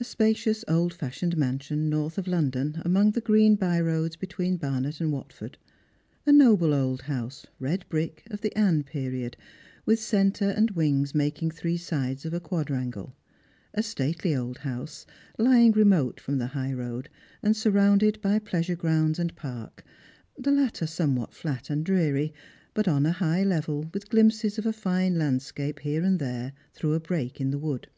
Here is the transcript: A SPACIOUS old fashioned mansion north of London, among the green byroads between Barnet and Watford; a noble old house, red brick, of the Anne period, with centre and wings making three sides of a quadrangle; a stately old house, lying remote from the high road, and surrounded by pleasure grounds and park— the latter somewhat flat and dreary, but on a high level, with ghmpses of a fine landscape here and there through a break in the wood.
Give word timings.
A 0.00 0.04
SPACIOUS 0.04 0.64
old 0.68 0.94
fashioned 0.94 1.36
mansion 1.36 1.90
north 1.90 2.16
of 2.16 2.26
London, 2.26 2.80
among 2.82 3.10
the 3.10 3.20
green 3.20 3.56
byroads 3.56 4.16
between 4.16 4.56
Barnet 4.56 5.02
and 5.02 5.12
Watford; 5.12 5.58
a 6.24 6.32
noble 6.32 6.72
old 6.72 7.02
house, 7.02 7.46
red 7.58 7.84
brick, 7.90 8.22
of 8.30 8.40
the 8.40 8.56
Anne 8.56 8.84
period, 8.84 9.36
with 9.84 10.00
centre 10.00 10.48
and 10.48 10.70
wings 10.70 11.14
making 11.14 11.50
three 11.50 11.76
sides 11.76 12.24
of 12.24 12.32
a 12.32 12.40
quadrangle; 12.40 13.14
a 13.74 13.82
stately 13.82 14.34
old 14.34 14.56
house, 14.56 15.04
lying 15.36 15.72
remote 15.72 16.20
from 16.20 16.38
the 16.38 16.46
high 16.56 16.72
road, 16.72 17.10
and 17.42 17.54
surrounded 17.54 18.18
by 18.22 18.38
pleasure 18.38 18.76
grounds 18.76 19.18
and 19.18 19.36
park— 19.36 19.84
the 20.38 20.52
latter 20.52 20.86
somewhat 20.86 21.34
flat 21.34 21.68
and 21.68 21.84
dreary, 21.84 22.32
but 22.72 22.88
on 22.88 23.04
a 23.04 23.12
high 23.12 23.44
level, 23.44 23.90
with 23.92 24.08
ghmpses 24.08 24.56
of 24.56 24.64
a 24.64 24.72
fine 24.72 25.18
landscape 25.18 25.80
here 25.80 26.02
and 26.02 26.18
there 26.18 26.54
through 26.72 26.94
a 26.94 26.98
break 27.00 27.42
in 27.42 27.50
the 27.50 27.58
wood. 27.58 27.88